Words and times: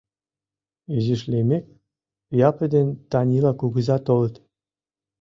Изиш 0.97 1.21
лиймек, 1.31 1.65
Япи 2.47 2.65
ден 2.73 2.87
Танила 3.11 3.51
кугыза 3.59 3.97
толыт. 4.07 4.35